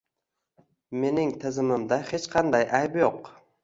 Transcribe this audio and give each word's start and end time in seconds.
Mening 1.03 1.35
tizimimda 1.45 2.03
hech 2.11 2.29
qanday 2.37 2.71
ayb 2.83 3.03
yo'q 3.07 3.35